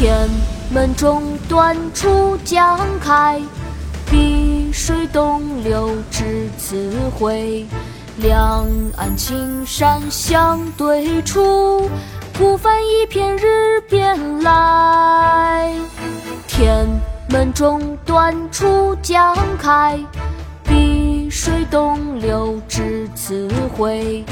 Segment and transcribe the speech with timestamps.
[0.00, 0.30] 天
[0.72, 3.38] 门中断楚江开，
[4.10, 7.66] 碧水东流至此回。
[8.16, 8.66] 两
[8.96, 11.90] 岸青山相对出，
[12.38, 15.70] 孤帆一片日边来。
[16.48, 16.88] 天
[17.28, 20.00] 门中断楚江开，
[20.64, 24.24] 碧水东流至此回。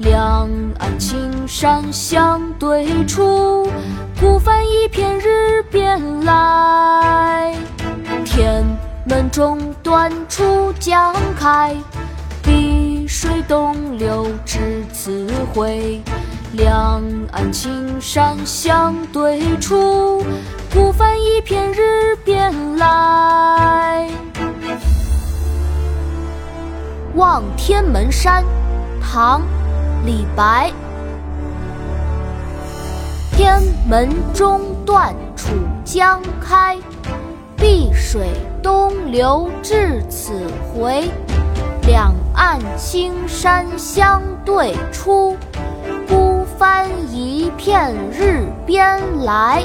[0.00, 3.66] 两岸青山相对出，
[4.20, 7.54] 孤帆一片日边来。
[8.24, 8.64] 天
[9.04, 11.74] 门中断楚江开，
[12.42, 16.00] 碧水东流至此回。
[16.52, 20.24] 两岸青山相对出，
[20.72, 24.08] 孤帆一片日边来。
[27.16, 28.42] 《望天门山》
[29.00, 29.42] 唐
[30.04, 30.72] 李白，
[33.36, 35.48] 天门中断楚
[35.84, 36.78] 江开，
[37.56, 38.28] 碧水
[38.62, 40.40] 东流至此
[40.72, 41.10] 回。
[41.84, 45.36] 两岸青山相对出，
[46.06, 49.64] 孤帆一片日边来。